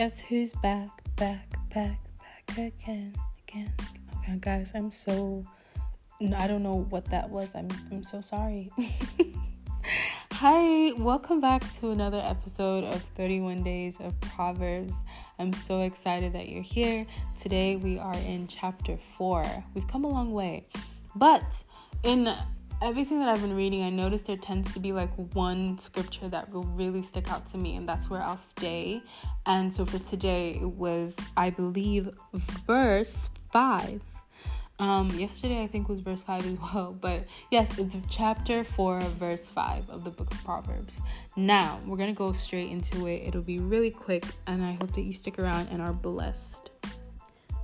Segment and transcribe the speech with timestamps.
[0.00, 2.00] Guess who's back, back, back,
[2.46, 3.14] back again,
[3.46, 3.70] again.
[3.78, 5.44] Oh okay, guys, I'm so.
[6.34, 7.54] I don't know what that was.
[7.54, 8.70] I'm, I'm so sorry.
[10.32, 14.94] Hi, welcome back to another episode of 31 Days of Proverbs.
[15.38, 17.04] I'm so excited that you're here.
[17.38, 19.44] Today we are in chapter 4.
[19.74, 20.62] We've come a long way.
[21.14, 21.62] But
[22.04, 22.34] in
[22.82, 26.50] everything that I've been reading, I noticed there tends to be like one scripture that
[26.50, 29.02] will really stick out to me, and that's where I'll stay.
[29.46, 34.02] And so for today, it was, I believe, verse 5.
[34.78, 36.96] Um, yesterday, I think, was verse 5 as well.
[36.98, 41.02] But yes, it's chapter 4, verse 5 of the book of Proverbs.
[41.36, 43.22] Now, we're going to go straight into it.
[43.26, 46.70] It'll be really quick, and I hope that you stick around and are blessed.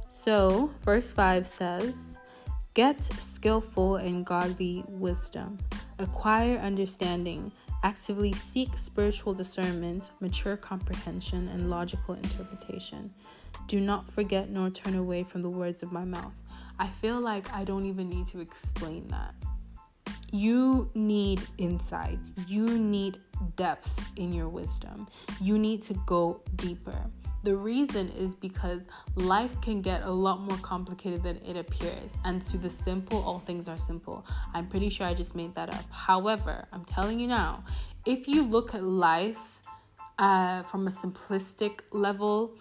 [0.09, 2.19] So, verse 5 says,
[2.77, 5.57] Get skillful and godly wisdom,
[5.98, 7.51] acquire understanding,
[7.83, 13.15] actively seek spiritual discernment, mature comprehension, and logical interpretation.
[13.66, 16.35] Do not forget nor turn away from the words of my mouth.
[16.79, 19.35] I feel like I don't even need to explain that.
[20.30, 23.16] You need insight, you need
[23.57, 25.09] depth in your wisdom,
[25.40, 27.07] you need to go deeper.
[27.47, 28.83] The reason is because
[29.15, 32.16] life can get a lot more complicated than it appears.
[32.25, 34.27] And to the simple, all things are simple.
[34.52, 35.85] I'm pretty sure I just made that up.
[35.93, 37.63] However, I'm telling you now,
[38.05, 39.61] if you look at life
[40.19, 42.57] uh, from a simplistic level,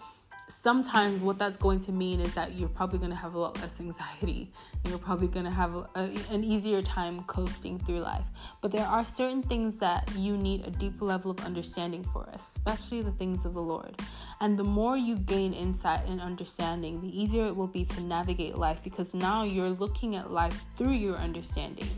[0.46, 3.60] sometimes what that's going to mean is that you're probably going to have a lot
[3.60, 4.52] less anxiety.
[4.88, 8.26] You're probably going to have a, a, an easier time coasting through life.
[8.60, 13.02] But there are certain things that you need a deeper level of understanding for, especially
[13.02, 14.00] the things of the Lord.
[14.40, 18.56] And the more you gain insight and understanding, the easier it will be to navigate
[18.56, 21.88] life because now you're looking at life through your understanding.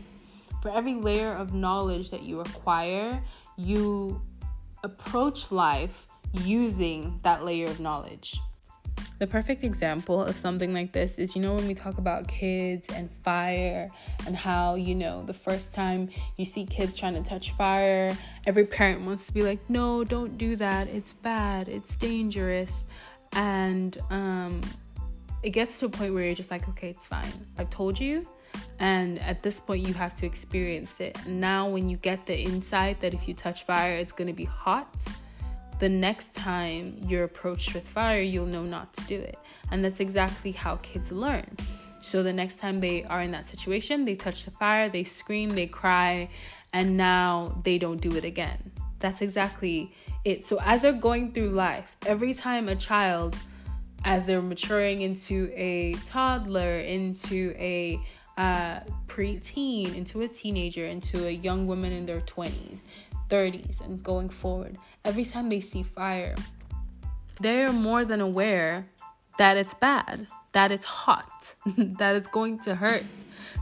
[0.61, 3.21] For every layer of knowledge that you acquire,
[3.57, 4.21] you
[4.83, 8.39] approach life using that layer of knowledge.
[9.19, 12.87] The perfect example of something like this is you know, when we talk about kids
[12.89, 13.89] and fire,
[14.25, 18.15] and how, you know, the first time you see kids trying to touch fire,
[18.45, 20.87] every parent wants to be like, no, don't do that.
[20.87, 22.85] It's bad, it's dangerous.
[23.33, 24.61] And um,
[25.43, 27.31] it gets to a point where you're just like, okay, it's fine.
[27.57, 28.27] I've told you.
[28.79, 31.17] And at this point, you have to experience it.
[31.27, 34.45] Now, when you get the insight that if you touch fire, it's going to be
[34.45, 34.95] hot
[35.79, 39.39] the next time you're approached with fire, you'll know not to do it.
[39.71, 41.57] And that's exactly how kids learn.
[42.01, 45.49] So the next time they are in that situation, they touch the fire, they scream,
[45.49, 46.29] they cry,
[46.73, 48.71] and now they don't do it again.
[48.99, 49.93] That's exactly
[50.25, 50.43] it.
[50.43, 53.35] So as they're going through life, every time a child,
[54.05, 57.99] as they're maturing into a toddler, into a
[58.37, 62.79] uh, preteen, into a teenager, into a young woman in their 20s,
[63.29, 66.35] 30s and going forward, every time they see fire,
[67.39, 68.87] they're more than aware
[69.37, 73.05] that it's bad, that it's hot, that it's going to hurt.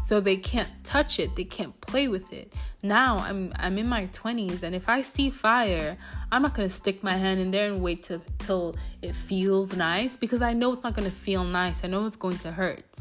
[0.04, 2.54] So they can't touch it, they can't play with it.
[2.82, 5.98] Now I'm I'm in my 20s and if I see fire,
[6.32, 9.76] I'm not going to stick my hand in there and wait to, till it feels
[9.76, 11.84] nice because I know it's not going to feel nice.
[11.84, 13.00] I know it's going to hurt.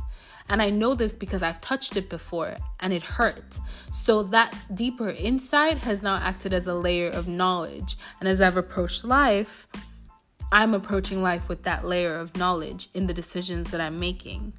[0.49, 3.59] And I know this because I've touched it before and it hurt.
[3.93, 7.97] So that deeper insight has now acted as a layer of knowledge.
[8.21, 9.67] And as I've approached life,
[10.53, 14.53] I'm approaching life with that layer of knowledge in the decisions that I'm making.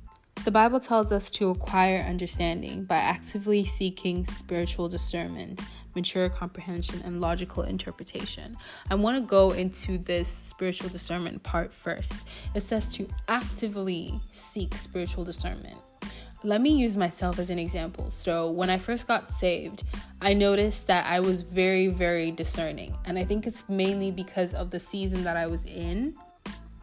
[0.47, 5.61] The Bible tells us to acquire understanding by actively seeking spiritual discernment,
[5.93, 8.55] mature comprehension, and logical interpretation.
[8.89, 12.13] I want to go into this spiritual discernment part first.
[12.55, 15.75] It says to actively seek spiritual discernment.
[16.45, 18.09] Let me use myself as an example.
[18.09, 19.83] So, when I first got saved,
[20.21, 22.95] I noticed that I was very, very discerning.
[23.03, 26.15] And I think it's mainly because of the season that I was in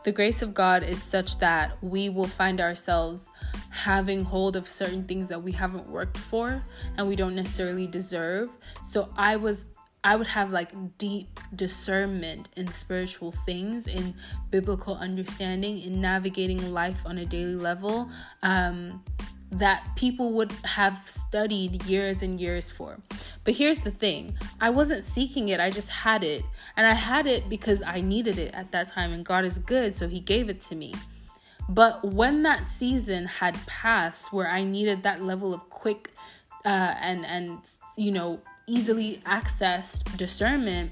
[0.05, 3.31] the grace of God is such that we will find ourselves
[3.71, 6.63] having hold of certain things that we haven't worked for
[6.97, 8.51] and we don't necessarily deserve.
[8.83, 9.67] So I was
[10.07, 14.15] I would have like deep discernment in spiritual things, in
[14.51, 18.11] biblical understanding, in navigating life on a daily level.
[18.43, 19.03] Um,
[19.59, 22.97] that people would have studied years and years for.
[23.45, 26.45] But here's the thing I wasn't seeking it, I just had it.
[26.77, 29.95] And I had it because I needed it at that time, and God is good,
[29.95, 30.95] so He gave it to me.
[31.69, 36.11] But when that season had passed, where I needed that level of quick
[36.65, 37.59] uh, and and
[37.97, 40.91] you know easily accessed discernment,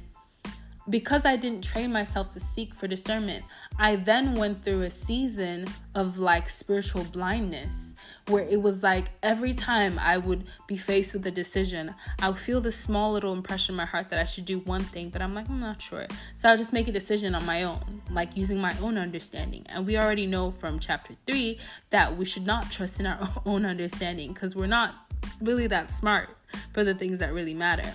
[0.89, 3.45] because I didn't train myself to seek for discernment,
[3.79, 7.95] I then went through a season of like spiritual blindness
[8.29, 12.39] where it was like every time I would be faced with a decision, I would
[12.39, 15.23] feel this small little impression in my heart that I should do one thing, but
[15.23, 16.07] I'm like, I'm not sure.
[16.37, 19.65] So I'll just make a decision on my own, like using my own understanding.
[19.69, 21.59] And we already know from chapter three
[21.91, 24.95] that we should not trust in our own understanding because we're not
[25.41, 26.31] really that smart
[26.73, 27.95] for the things that really matter.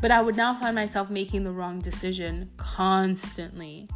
[0.00, 3.88] But I would now find myself making the wrong decision constantly.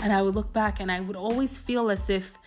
[0.00, 2.38] And I would look back and I would always feel as if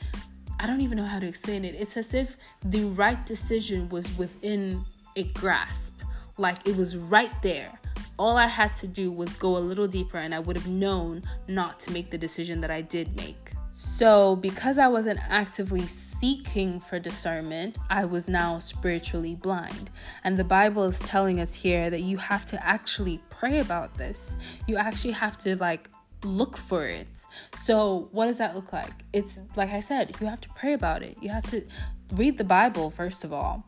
[0.59, 1.75] I don't even know how to explain it.
[1.75, 4.83] It's as if the right decision was within
[5.15, 6.01] a grasp,
[6.37, 7.79] like it was right there.
[8.17, 11.23] All I had to do was go a little deeper, and I would have known
[11.47, 13.48] not to make the decision that I did make.
[13.81, 19.89] So, because I wasn't actively seeking for discernment, I was now spiritually blind.
[20.25, 24.35] And the Bible is telling us here that you have to actually pray about this.
[24.67, 25.89] You actually have to like
[26.25, 27.07] look for it.
[27.55, 28.91] So, what does that look like?
[29.13, 31.15] It's like I said, you have to pray about it.
[31.21, 31.63] You have to
[32.11, 33.63] read the Bible, first of all,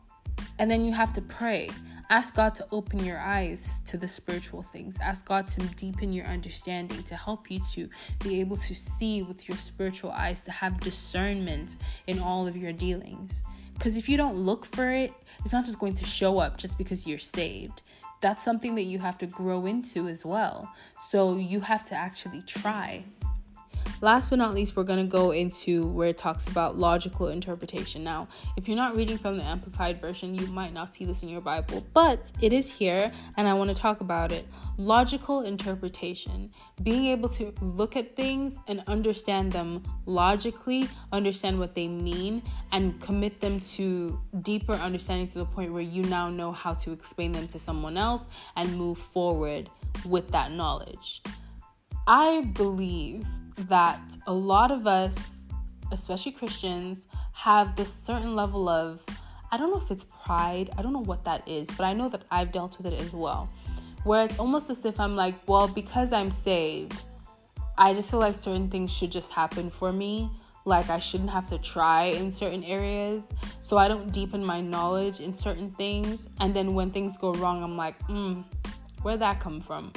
[0.58, 1.70] and then you have to pray.
[2.10, 4.98] Ask God to open your eyes to the spiritual things.
[5.00, 7.88] Ask God to deepen your understanding, to help you to
[8.22, 12.72] be able to see with your spiritual eyes, to have discernment in all of your
[12.72, 13.42] dealings.
[13.74, 16.76] Because if you don't look for it, it's not just going to show up just
[16.76, 17.82] because you're saved
[18.22, 20.72] that's something that you have to grow into as well.
[20.98, 23.04] So you have to actually try.
[24.02, 28.02] Last but not least, we're going to go into where it talks about logical interpretation.
[28.02, 28.26] Now,
[28.56, 31.40] if you're not reading from the Amplified Version, you might not see this in your
[31.40, 34.44] Bible, but it is here and I want to talk about it.
[34.76, 36.50] Logical interpretation,
[36.82, 43.00] being able to look at things and understand them logically, understand what they mean, and
[43.00, 47.30] commit them to deeper understanding to the point where you now know how to explain
[47.30, 48.26] them to someone else
[48.56, 49.70] and move forward
[50.04, 51.22] with that knowledge.
[52.08, 53.24] I believe
[53.56, 55.48] that a lot of us,
[55.90, 59.04] especially Christians, have this certain level of,
[59.50, 62.08] I don't know if it's pride, I don't know what that is, but I know
[62.08, 63.48] that I've dealt with it as well.
[64.04, 67.02] Where it's almost as if I'm like, well, because I'm saved,
[67.78, 70.30] I just feel like certain things should just happen for me.
[70.64, 73.32] Like I shouldn't have to try in certain areas.
[73.60, 76.28] So I don't deepen my knowledge in certain things.
[76.40, 78.42] And then when things go wrong, I'm like, hmm,
[79.02, 79.92] where'd that come from?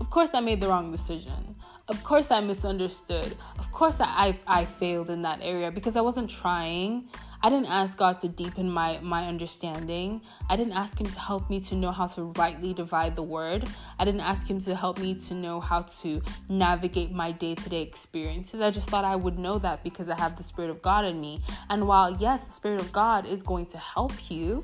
[0.00, 1.56] Of course, I made the wrong decision.
[1.88, 3.34] Of course, I misunderstood.
[3.58, 7.08] Of course, I, I failed in that area because I wasn't trying.
[7.42, 10.20] I didn't ask God to deepen my, my understanding.
[10.50, 13.66] I didn't ask Him to help me to know how to rightly divide the word.
[13.98, 16.20] I didn't ask Him to help me to know how to
[16.50, 18.60] navigate my day to day experiences.
[18.60, 21.18] I just thought I would know that because I have the Spirit of God in
[21.18, 21.40] me.
[21.70, 24.62] And while, yes, the Spirit of God is going to help you,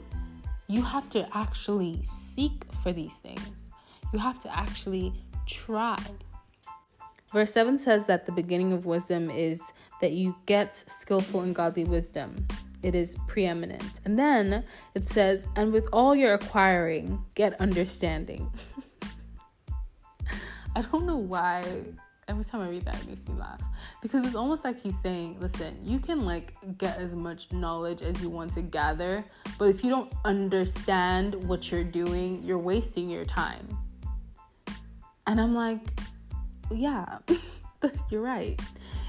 [0.67, 3.71] you have to actually seek for these things.
[4.13, 5.15] You have to actually
[5.47, 5.97] try.
[7.35, 11.83] Verse 7 says that the beginning of wisdom is that you get skillful and godly
[11.83, 12.47] wisdom.
[12.85, 14.01] It is preeminent.
[14.05, 14.63] And then
[14.95, 18.53] it says, and with all your acquiring, get understanding.
[20.77, 21.65] I don't know why
[22.29, 23.61] every time I read that, it makes me laugh
[24.01, 28.23] because it's almost like he's saying, listen, you can like get as much knowledge as
[28.23, 29.25] you want to gather,
[29.59, 33.77] but if you don't understand what you're doing, you're wasting your time.
[35.27, 35.81] And I'm like,
[36.71, 37.19] yeah,
[38.11, 38.61] you're right.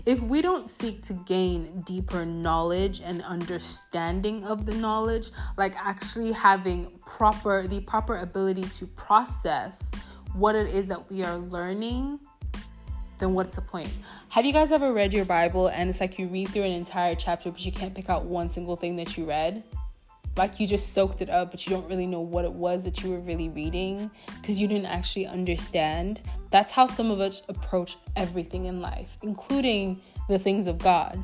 [0.05, 6.31] If we don't seek to gain deeper knowledge and understanding of the knowledge, like actually
[6.31, 9.91] having proper the proper ability to process
[10.33, 12.19] what it is that we are learning,
[13.17, 13.91] then what's the point?
[14.29, 17.15] Have you guys ever read your Bible and it's like you read through an entire
[17.15, 19.63] chapter but you can't pick out one single thing that you read?
[20.37, 23.03] Like you just soaked it up, but you don't really know what it was that
[23.03, 24.11] you were really reading
[24.41, 26.21] because you didn't actually understand.
[26.51, 31.23] That's how some of us approach everything in life, including the things of God.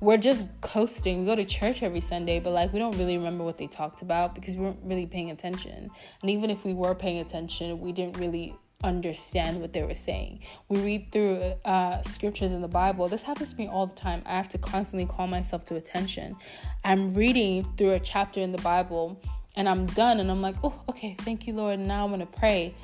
[0.00, 1.20] We're just coasting.
[1.20, 4.02] We go to church every Sunday, but like we don't really remember what they talked
[4.02, 5.90] about because we weren't really paying attention.
[6.20, 8.54] And even if we were paying attention, we didn't really
[8.84, 10.40] understand what they were saying.
[10.68, 13.08] We read through uh, scriptures in the Bible.
[13.08, 14.22] This happens to me all the time.
[14.26, 16.36] I have to constantly call myself to attention.
[16.84, 19.20] I'm reading through a chapter in the Bible
[19.56, 21.78] and I'm done and I'm like, oh, okay, thank you, Lord.
[21.80, 22.74] Now I'm going to pray.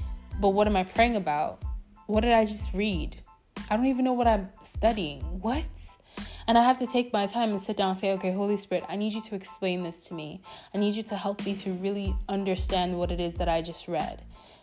[0.41, 1.63] But what am I praying about?
[2.07, 3.19] What did I just read?
[3.71, 5.21] I don't even know what I'm studying.
[5.41, 5.69] What?
[6.49, 8.85] And I have to take my time and sit down and say, okay, Holy Spirit,
[8.89, 10.43] I need you to explain this to me.
[10.75, 13.89] I need you to help me to really understand what it is that I just
[13.89, 14.23] read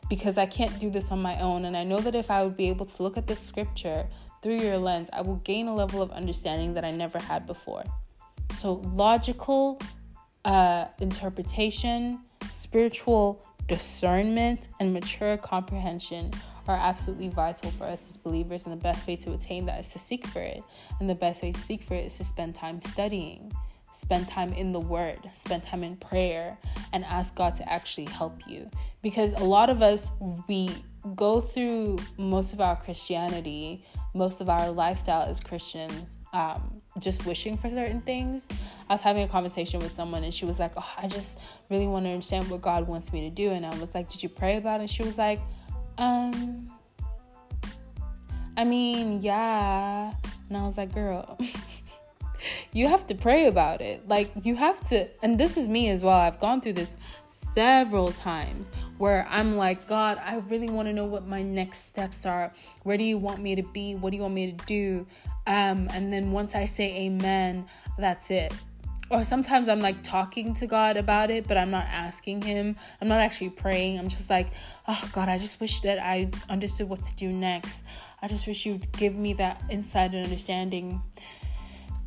[0.09, 1.65] because I can't do this on my own.
[1.65, 4.07] And I know that if I would be able to look at this scripture
[4.41, 7.83] through your lens, I will gain a level of understanding that I never had before.
[8.51, 9.79] So, logical
[10.43, 16.31] uh, interpretation, spiritual discernment, and mature comprehension
[16.67, 18.65] are absolutely vital for us as believers.
[18.65, 20.63] And the best way to attain that is to seek for it.
[20.99, 23.51] And the best way to seek for it is to spend time studying,
[23.91, 26.58] spend time in the Word, spend time in prayer,
[26.93, 28.69] and ask God to actually help you.
[29.01, 30.12] Because a lot of us,
[30.48, 30.69] we
[31.15, 37.58] go through most of our Christianity, most of our lifestyle as Christians, um, just wishing
[37.58, 38.48] for certain things.
[38.89, 41.88] I was having a conversation with someone and she was like, Oh, I just really
[41.88, 43.51] want to understand what God wants me to do.
[43.51, 44.84] And I was like, Did you pray about it?
[44.84, 45.39] And she was like,
[45.98, 46.72] Um,
[48.58, 50.13] I mean, yeah.
[50.50, 51.38] And I was like, Girl,
[52.72, 54.08] you have to pray about it.
[54.08, 56.17] Like, you have to, and this is me as well.
[56.17, 61.05] I've gone through this several times where I'm like, God, I really want to know
[61.05, 62.53] what my next steps are.
[62.84, 63.96] Where do you want me to be?
[63.96, 65.08] What do you want me to do?
[65.48, 67.65] Um, and then once I say amen,
[67.98, 68.53] that's it.
[69.10, 72.75] Or sometimes I'm like talking to God about it, but I'm not asking Him.
[73.01, 73.98] I'm not actually praying.
[73.98, 74.50] I'm just like,
[74.88, 77.84] oh God, I just wish that I understood what to do next.
[78.22, 81.01] I just wish you'd give me that insight and understanding.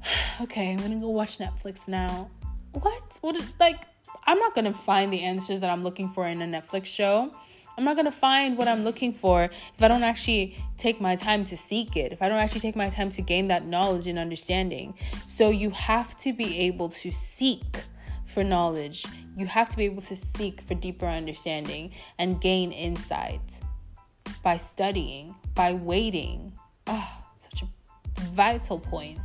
[0.41, 2.31] okay, I'm gonna go watch Netflix now.
[2.73, 3.19] What?
[3.21, 3.43] What?
[3.61, 3.83] Like,
[4.27, 7.33] I'm not gonna find the answers that I'm looking for in a Netflix show.
[7.77, 11.45] I'm not to find what I'm looking for if I don't actually take my time
[11.47, 14.19] to seek it, if I don't actually take my time to gain that knowledge and
[14.19, 14.95] understanding.
[15.27, 17.85] So you have to be able to seek
[18.27, 19.07] for knowledge.
[19.37, 23.61] You have to be able to seek for deeper understanding and gain insight
[24.43, 26.53] by studying, by waiting.
[26.87, 27.67] Oh, such a
[28.21, 29.21] vital point.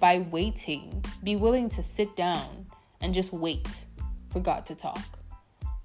[0.00, 2.66] By waiting, be willing to sit down
[3.00, 3.84] and just wait
[4.30, 5.18] for God to talk.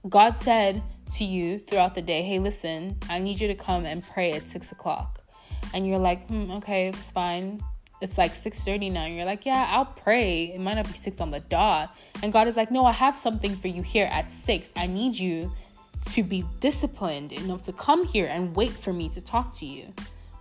[0.08, 0.84] God said
[1.16, 4.48] to you throughout the day, hey, listen, I need you to come and pray at
[4.48, 5.20] six o'clock.
[5.74, 7.64] And you're like, hmm, okay, it's fine.
[8.02, 9.06] It's like 6:30 now.
[9.06, 10.54] And you're like, yeah, I'll pray.
[10.54, 11.96] It might not be six on the dot.
[12.22, 14.74] And God is like, no, I have something for you here at six.
[14.76, 15.52] I need you
[16.08, 19.94] to be disciplined enough to come here and wait for me to talk to you.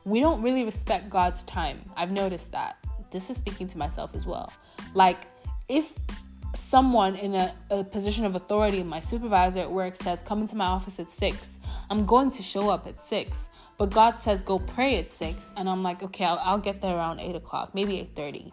[0.04, 1.80] We don't really respect God's time.
[1.96, 2.76] I've noticed that.
[3.10, 4.52] This is speaking to myself as well.
[4.94, 5.26] Like,
[5.68, 5.92] if
[6.54, 10.66] someone in a, a, position of authority, my supervisor at work says, Come into my
[10.66, 11.58] office at six.
[11.90, 13.48] I'm going to show up at six.
[13.78, 15.50] But God says, Go pray at six.
[15.56, 18.50] And I'm like, Okay, I'll, I'll get there around eight o'clock, maybe 8.30.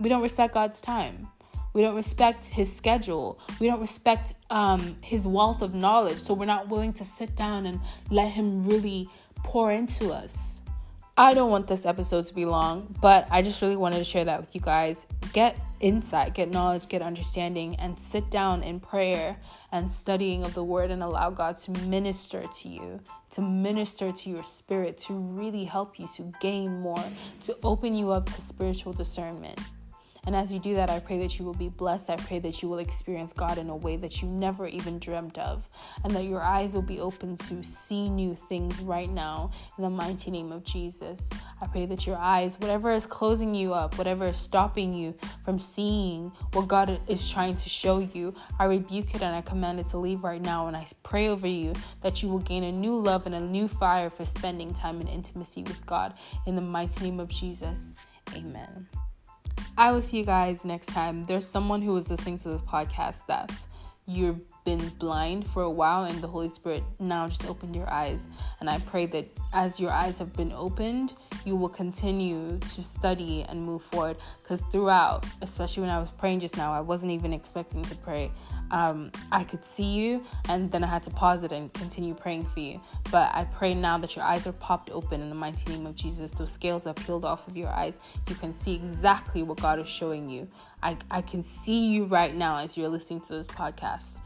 [0.00, 1.28] We don't respect God's time.
[1.72, 3.38] We don't respect his schedule.
[3.60, 6.18] We don't respect um, his wealth of knowledge.
[6.18, 9.10] So we're not willing to sit down and let him really
[9.44, 10.56] pour into us.
[11.18, 14.26] I don't want this episode to be long, but I just really wanted to share
[14.26, 15.06] that with you guys.
[15.32, 19.38] Get insight, get knowledge, get understanding, and sit down in prayer
[19.72, 23.00] and studying of the word and allow God to minister to you,
[23.30, 27.02] to minister to your spirit, to really help you to gain more,
[27.44, 29.58] to open you up to spiritual discernment.
[30.26, 32.10] And as you do that, I pray that you will be blessed.
[32.10, 35.38] I pray that you will experience God in a way that you never even dreamt
[35.38, 35.68] of,
[36.04, 39.90] and that your eyes will be open to see new things right now in the
[39.90, 41.30] mighty name of Jesus.
[41.60, 45.14] I pray that your eyes, whatever is closing you up, whatever is stopping you
[45.44, 49.80] from seeing what God is trying to show you, I rebuke it and I command
[49.80, 50.66] it to leave right now.
[50.66, 53.68] And I pray over you that you will gain a new love and a new
[53.68, 56.14] fire for spending time in intimacy with God
[56.46, 57.96] in the mighty name of Jesus.
[58.34, 58.88] Amen.
[59.78, 61.24] I will see you guys next time.
[61.24, 63.52] There's someone who is listening to this podcast that
[64.06, 68.28] you've been blind for a while and the Holy Spirit now just opened your eyes.
[68.60, 71.14] And I pray that as your eyes have been opened,
[71.46, 74.16] you will continue to study and move forward.
[74.42, 78.30] Because throughout, especially when I was praying just now, I wasn't even expecting to pray
[78.70, 82.46] um, I could see you, and then I had to pause it and continue praying
[82.46, 82.80] for you.
[83.10, 85.94] But I pray now that your eyes are popped open in the mighty name of
[85.94, 86.32] Jesus.
[86.32, 88.00] Those scales are peeled off of your eyes.
[88.28, 90.48] You can see exactly what God is showing you.
[90.82, 94.18] I, I can see you right now as you're listening to this podcast.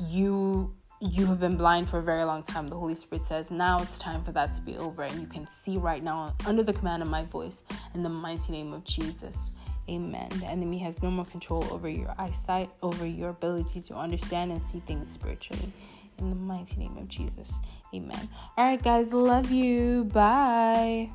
[0.00, 2.66] You you have been blind for a very long time.
[2.66, 5.02] The Holy Spirit says, now it's time for that to be over.
[5.02, 7.62] And you can see right now under the command of my voice
[7.94, 9.50] in the mighty name of Jesus.
[9.90, 10.30] Amen.
[10.40, 14.64] The enemy has no more control over your eyesight, over your ability to understand and
[14.64, 15.70] see things spiritually.
[16.18, 17.58] In the mighty name of Jesus.
[17.94, 18.28] Amen.
[18.56, 19.12] All right, guys.
[19.12, 20.04] Love you.
[20.04, 21.10] Bye.